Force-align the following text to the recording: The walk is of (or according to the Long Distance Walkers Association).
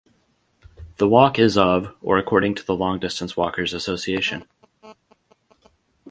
The 0.97 1.07
walk 1.07 1.37
is 1.37 1.55
of 1.59 1.93
(or 2.01 2.17
according 2.17 2.55
to 2.55 2.63
the 2.65 2.75
Long 2.75 2.97
Distance 2.97 3.37
Walkers 3.37 3.71
Association). 3.71 4.47